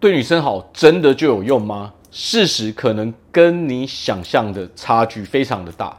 [0.00, 1.92] 对女生好真的就有用吗？
[2.12, 5.98] 事实可能跟你想象的差距非常的大。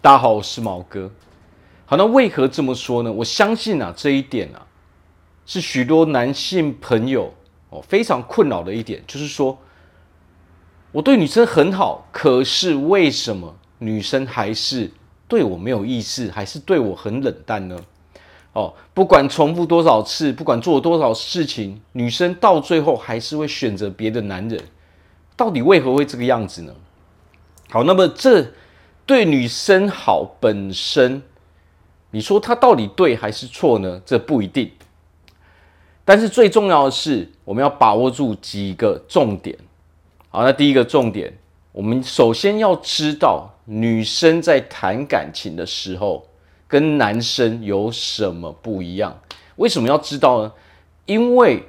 [0.00, 1.08] 大家好，我是毛哥。
[1.86, 3.12] 好，那为何这么说呢？
[3.12, 4.66] 我相信啊，这一点啊，
[5.46, 7.32] 是许多男性朋友
[7.68, 9.56] 哦非常困扰的一点，就是说，
[10.90, 14.90] 我对女生很好，可是为什么女生还是
[15.28, 17.78] 对我没有意思，还是对我很冷淡呢？
[18.92, 24.60] 不管重复多少次，不管做多少事情，女生到最后还是会选择别的男人。
[25.36, 26.74] 到底为何会这个样子呢？
[27.70, 28.52] 好，那么这
[29.06, 31.22] 对女生好本身，
[32.10, 34.02] 你说她到底对还是错呢？
[34.04, 34.70] 这不一定。
[36.04, 39.56] 但是最重要的是，我们要把握住几个重点。
[40.28, 41.32] 好，那第一个重点，
[41.72, 46.26] 我们首先要知道女生在谈感情的时候。
[46.70, 49.20] 跟男生有什么不一样？
[49.56, 50.52] 为什么要知道呢？
[51.04, 51.64] 因为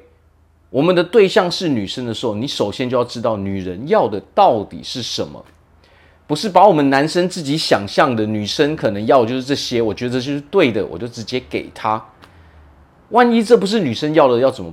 [0.69, 5.43] 我们的对象是女生的时候，你首先就要知道女人要的到底是什么，
[6.27, 12.01] 不是把我们男生自己想象的女生可能要的就是这些，我觉得就是对的，我就直接给她。
[13.09, 14.71] 万一这不是女生要的，要怎么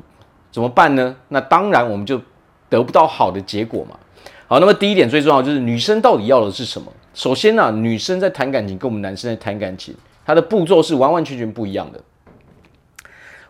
[0.53, 1.17] 怎么办呢？
[1.29, 2.21] 那当然我们就
[2.69, 3.99] 得不到好的结果嘛。
[4.47, 6.93] 好，那么第一点最重要就是女生到底要的是什么？
[7.15, 9.95] 首先呢，女生在谈感情跟我们男生在谈感情。
[10.29, 11.99] 它的步骤是完完全全不一样的。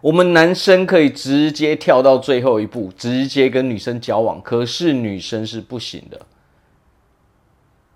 [0.01, 6.21] 我们男生可以直接跳到最后一步，直接跟女生交往，可是女生是不行的。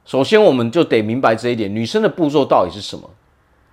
[0.04, 3.08] 首先，我们就得明白这一点：女生的步骤到底是什么？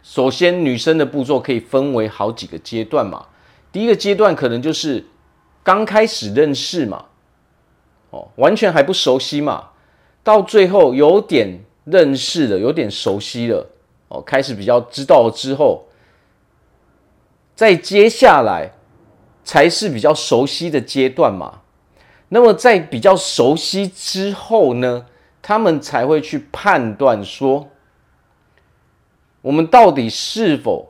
[0.03, 3.25] 首先，女生的步骤可以分为好几个阶段嘛。
[3.71, 5.03] 第一个阶段可能就是
[5.63, 7.05] 刚开始认识嘛，
[8.11, 9.69] 哦，完全还不熟悉嘛，
[10.23, 13.65] 到最后有点认识了，有点熟悉了。
[14.09, 15.85] 哦，开始比较知道了之后，
[17.55, 18.73] 在接下来
[19.43, 21.61] 才是比较熟悉的阶段嘛。
[22.29, 25.05] 那么在比较熟悉之后呢，
[25.41, 27.69] 他们才会去判断说，
[29.41, 30.89] 我们到底是否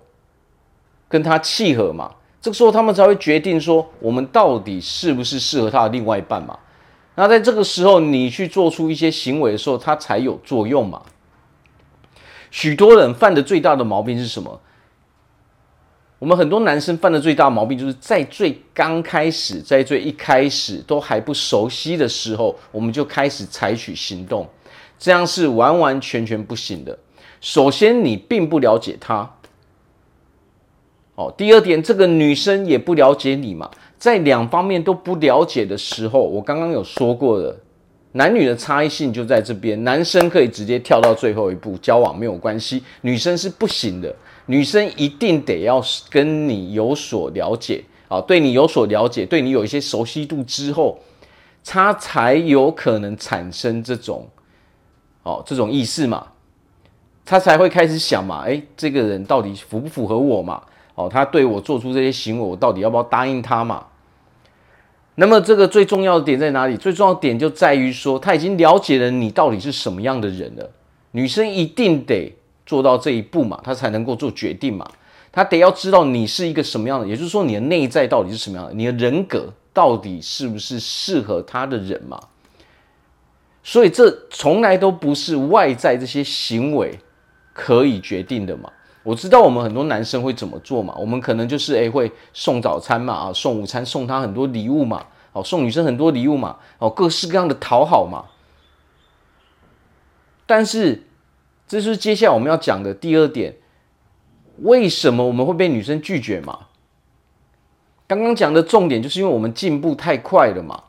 [1.08, 2.16] 跟他契合嘛。
[2.42, 6.58] 这个时候他们才会决定说，我们到底是不是适合他的另外一半嘛。
[7.16, 11.02] 那在这个时候，你去做出一些行为的时候，它才有作用嘛。
[12.52, 14.60] 许多人犯的最大的毛病是什么？
[16.20, 24.46] 我们很多男生犯的最大毛病，就是在最刚开始，在最一开始都还不熟悉的时候，我们就开始采取行动，
[24.98, 27.00] 这样是完完全全不行的。
[27.40, 29.32] 首先，你并不了解他。
[31.16, 37.58] 哦，第二点，这个女生也不了解你嘛，在两方面都不了解的时候，我刚刚有说过的。
[38.14, 44.14] 男女的差异性就在这边，男生可以直接跳到最后一步交往没有关系，女生是不行的，
[44.48, 50.98] 女生一定得要跟你有所了解啊，对你有所了解，对你有一些熟悉度之后，
[51.64, 54.28] 他才有可能产生这种
[55.22, 56.28] 哦这种意思嘛，
[57.24, 60.64] 他才会开始想嘛，诶，这个人到底符不符合我嘛？
[60.96, 63.86] 哦，他对我做出这些行为，我到底要不要答应他嘛？
[65.20, 66.78] 那么这个最重要的点在哪里？
[66.78, 70.72] 最重要的点就在于说，他已经了解了你到底是什么样的人了。
[71.12, 72.34] 女生一定得
[72.66, 74.90] 做到这一步嘛，她才能够做决定嘛。
[75.30, 82.18] 她得要知道你是一个什么样的，也就是说你的内在到底是什么样的，你的人格到底是不是适合她的人嘛。
[83.62, 86.98] 所以这从来都不是外在这些行为
[87.52, 88.72] 可以决定的嘛。
[89.02, 90.94] 我知道我们很多男生会怎么做嘛？
[91.00, 98.26] 我们可能就是诶会送早餐嘛，啊送午餐，送他很多礼物嘛，哦送女生很多礼物嘛，哦各式各样的讨好嘛。
[100.46, 101.08] 但是
[101.66, 103.56] 这是接下来我们要讲的第二点，
[104.64, 106.68] 为什么我们会被女生拒绝嘛？
[108.06, 110.84] 刚刚讲的重点就是因为我们进步太快了嘛，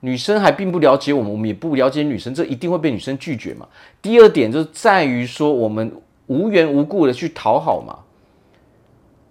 [0.00, 3.66] 女生还并不了解我们，我们也不了解女生，这一定会被女生拒绝嘛。
[4.02, 5.90] 第二点就是在于说我们。
[6.32, 7.98] 无缘无故的去讨好嘛，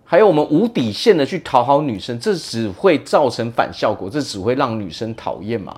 [0.04, 5.76] 还有我们无底线的去讨好女生，这只会造成反效果，这只会让女生讨厌嘛。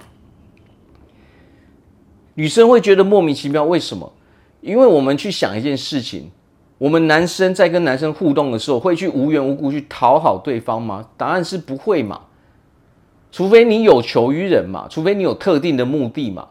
[2.36, 4.12] 女生会觉得莫名其妙，为什么？
[4.62, 6.32] 因为我们去想一件事情，
[6.80, 11.10] 我们男生在跟男生互动的时候，会去无缘无故去讨好对方吗？
[11.16, 12.22] 答案是不会嘛，
[13.32, 16.48] 除非你有求于人嘛，除非你有特定的目的嘛。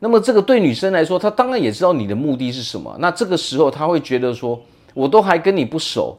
[0.00, 2.96] 那么这个对女生来说，她当然也知道你的目的是什么。
[2.98, 4.60] 那这个时候，她会觉得说，
[4.94, 6.18] 我都还跟你不熟，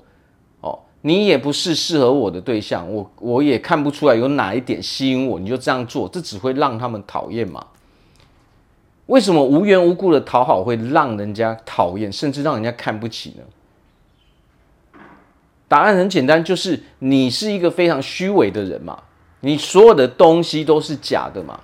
[0.62, 7.66] 哦，你也不是适合我的对象，我我也看不出来有哪一点吸引我，你就这样做，这只会让他们讨厌嘛。
[9.08, 15.02] 为什么无缘无故的讨好会让人家讨厌，甚至让人家看不起呢？
[15.68, 19.02] 答案很简单，就是你是一个非常虚伪的人嘛。
[19.40, 21.60] 你所有的东西都是假的嘛。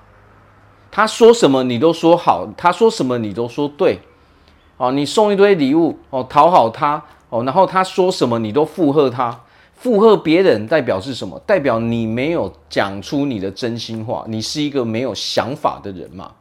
[0.97, 3.99] 他说什么你都说好，他说什么你都说对，
[4.77, 9.43] 哦，你送一堆礼物哦，讨好他哦，然后他说什么你都附和他，
[9.75, 11.39] 附和别人代表是什么？
[11.45, 16.31] 代表你没有讲出你的真心话，你是一个没有想法的人嘛。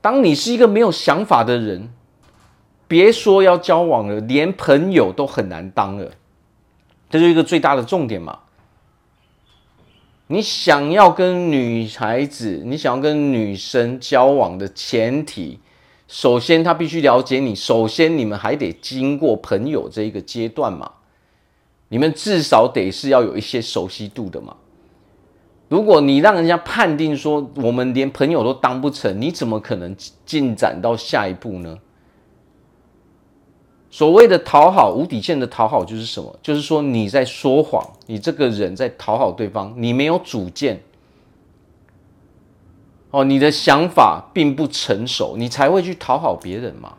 [0.00, 1.92] 当你是一个没有想法的人，
[2.86, 6.12] 别说要交往了，连朋友都很难当了，
[7.10, 8.38] 这就是一个最大的重点嘛。
[10.30, 15.58] 你想要跟女孩子，你想要跟女生交往的前提，
[16.06, 20.90] 首先她必须了解你，首先你们还得经过朋友这一个阶段嘛，
[21.88, 24.54] 你们至少得是要有一些熟悉度的嘛。
[25.70, 29.96] 如果你让人家判定说我们连朋友都当不成，你怎么可能
[30.26, 31.78] 进展到下一步呢？
[33.90, 36.38] 所谓的讨好，无底线的讨好就是什么？
[36.42, 40.82] 就是说你在说谎，你这个人在讨好对方，你没有主见，
[43.10, 46.94] 哦，你的想法并不成熟，你才会去讨好别人嘛。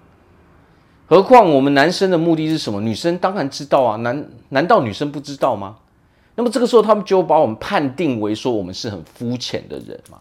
[1.06, 2.82] 何况我们男生的目的是什么？
[2.82, 5.78] 女生当然知道啊，难难道女生不知道吗？
[6.36, 10.20] 那么这个时候，他们就把我们判定为说我们是很肤浅的人嘛，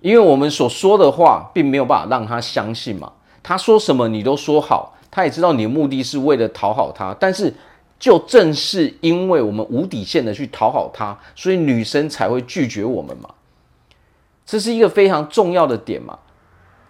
[0.00, 3.12] 因为我们所说的话并没有办法让他相信嘛。
[3.48, 7.50] 他说什么你都说好，他也知道你的目的是为了讨好他，但是
[7.98, 13.30] 就正是因为我们无底线的去讨好他，所以女生才会拒绝我们嘛。
[14.44, 16.18] 这是一个非常重要的点嘛。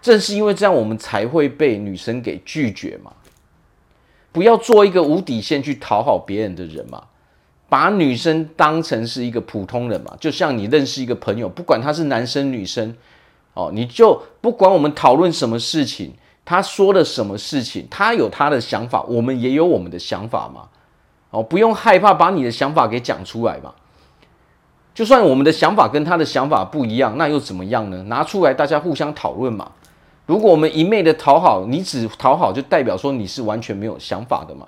[0.03, 3.13] 正是因为这样，我们才会被女生给拒绝嘛。
[4.33, 7.05] 不要做一个无底线去讨好别人的人嘛，
[7.69, 12.97] 把女生当成是一个普通人嘛，就像你认识一个朋友，不管他是男生女生，
[13.55, 16.15] 哦，你就不管我们讨论什么事情。
[16.49, 17.87] 他说了什么事情？
[17.91, 20.63] 他有他的想法，我们也有我们的想法嘛。
[21.29, 23.75] 哦，不用害怕把你的想法给讲出来嘛。
[24.95, 28.03] 就算我们的想法跟他的想法不一样，那又怎么样呢？
[28.05, 29.71] 拿出来大家互相讨论嘛。
[30.25, 34.67] 如果我们一昧的讨好，你只讨好，就代表说你是完全没有想法的嘛。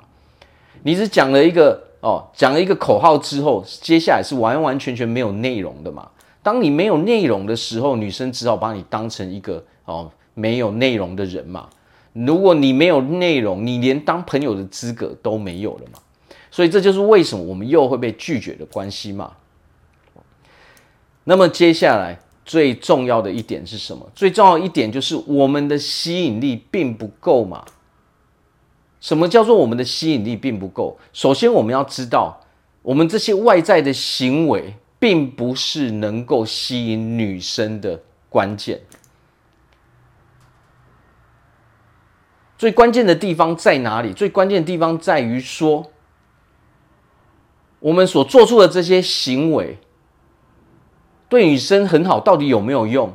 [0.83, 6.06] 你只讲了一个哦，讲了一个口号之后，接下来是完完全全没有内容的嘛。
[6.43, 10.11] 当你没有内容的时候，女生只好把你当成一个哦。
[10.41, 11.69] 没有内容的人嘛，
[12.13, 15.99] 如果你没有内容，你连当朋友的资格都没有了嘛。
[16.51, 19.33] 所以这就是为什么我们又会被拒绝的关系嘛。
[21.25, 24.11] 那么接下来最重要的一点是什么？
[24.15, 27.65] 最重要一点就是我们的吸引力并不够嘛。
[29.01, 30.99] 什么叫做我们的吸引力并不够？
[31.13, 32.41] 首先我们要知道，
[32.83, 38.81] 我们这些外在的行为并不是能够吸引女生的关键。
[42.61, 44.12] 最关键的地方在哪里？
[44.12, 45.91] 最关键的地方在于说，
[47.79, 49.79] 我们所做出的这些行为
[51.27, 53.15] 对女生很好，到底有没有用？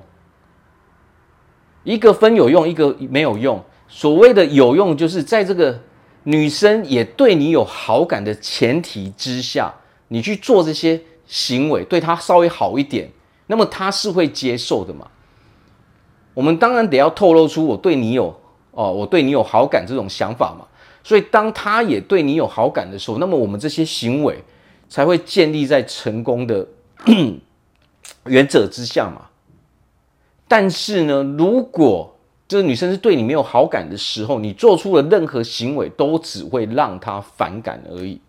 [1.83, 3.63] 一个分有用，一个没有用。
[3.87, 5.79] 所谓的有用，就是在这个
[6.23, 9.71] 女生也对你有好感的前提之下，
[10.07, 13.11] 你去做这些行为，对她稍微好一点，
[13.45, 15.07] 那么她是会接受的嘛？
[16.33, 18.41] 我们当然得要透露出我对你有。
[18.75, 20.67] 哦，我对你有好感这种想法嘛，
[21.01, 24.43] 所以当他也对你有好感的时候，那么我们这些行为
[24.89, 26.67] 才会建立在成功的
[28.27, 29.27] 原则之下嘛。
[30.45, 32.13] 但是呢，如果
[32.49, 38.19] 这个女生是对你没有好感的时候，你做出的任何行为都只会让她反感而已。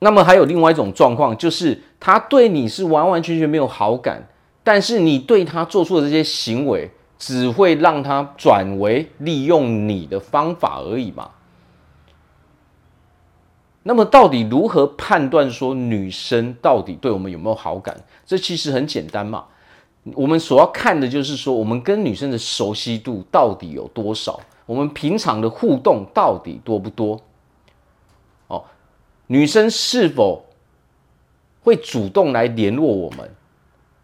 [0.00, 4.28] 那么还有另外一种状况，就是她对你是完完全全没有好感，
[4.62, 6.90] 但是你对她做出的这些行为。
[7.22, 11.30] 只会让他转为利用你的方法而已嘛。
[13.84, 17.96] 那么，到底如何判断说女生到底对我们有没有好感？
[18.26, 19.44] 这其实很简单嘛。
[20.14, 24.40] 我们所要看的就是说，我们跟女生的熟悉度到底有多少？
[24.66, 27.20] 我们平常的互动到底多不多？
[28.48, 28.64] 哦，
[29.28, 30.44] 女生是否
[31.62, 33.30] 会主动来联络我们？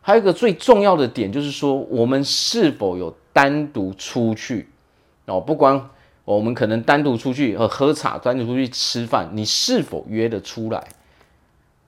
[0.09, 4.67] 还有一个最重要的点，就是说我们是否有单独出去
[5.27, 5.39] 哦？
[5.39, 5.91] 不管
[6.25, 10.83] 我们可能单独出去和喝茶，单独出去吃饭，你是否约得出来？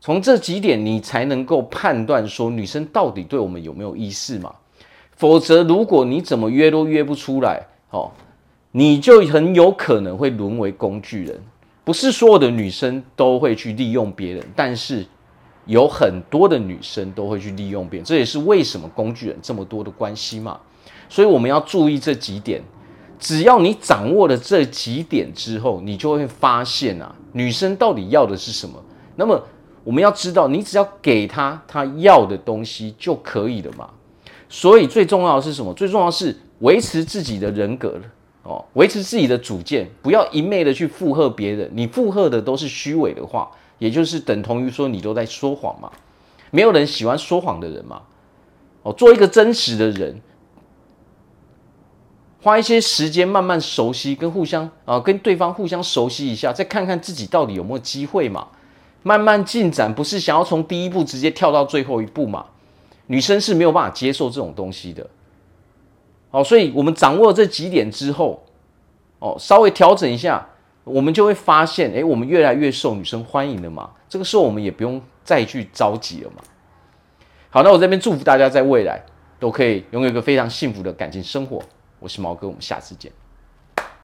[0.03, 4.55] 从这几点，你才能够判断说女生到底对我们有没有意思嘛？
[5.17, 8.11] 否则，如果你怎么约都约不出来，哦，
[8.73, 11.41] 你就很有可能会沦为工具人。
[11.85, 15.07] 不是所有的女生都会去利用别人，但是。
[15.71, 20.59] 有很多的女生都会去利用别人，这也是为什么工具人这么多的关系嘛。
[21.09, 22.61] 所以我们要注意这几点，
[23.21, 28.83] 只要你掌握了这几点之后，你就会发现啊，女生到底要的是什么。
[29.15, 29.41] 那么
[29.85, 33.89] 我们要知道，你只要给她她要的东西就可以了嘛。
[34.49, 35.73] 所以最重要的是什么？
[35.75, 37.95] 最重要的是维持自己的人格
[38.42, 41.70] 哦，维持自己的主见，不要一昧的去附和别人。
[41.75, 45.90] 你附和的都是虚伪的话，也就是等同于说你都在说谎嘛。
[46.50, 48.02] 没有人喜欢说谎的人嘛。
[48.82, 50.20] 哦，做一个真实的人。
[52.42, 58.49] 花一些时间慢慢熟悉，跟互相啊，跟对方互相熟悉一下，再看看自己到底有没有机会嘛。
[59.02, 62.47] 慢慢进展，不是想要从第一步直接跳到最后一步嘛？
[63.09, 65.06] 女生是没有办法接受这种东西的。
[66.31, 68.43] 好，所以我们掌握这几点之后，
[69.19, 70.49] 哦，稍微调整一下，
[70.85, 73.91] 我们就会发现，诶，我们越来越受女生欢迎了嘛。
[74.09, 76.43] 这个时候我们也不用再去着急了嘛。
[77.51, 79.05] 好，那我这边祝福大家在未来
[79.41, 81.61] 都可以拥有一个非常幸福的感情生活。
[81.99, 83.11] 我是毛哥，我们下次见。